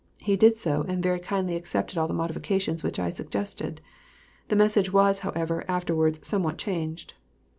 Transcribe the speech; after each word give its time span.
He 0.23 0.35
did 0.35 0.57
so 0.57 0.83
and 0.87 1.03
very 1.03 1.19
kindly 1.19 1.55
accepted 1.55 1.95
all 1.95 2.07
the 2.07 2.13
modifications 2.15 2.81
which 2.83 2.97
I 2.97 3.11
suggested. 3.11 3.81
The 4.47 4.55
message 4.55 4.91
was, 4.91 5.19
however, 5.19 5.63
afterwards 5.67 6.27
somewhat 6.27 6.57
changed. 6.57 7.13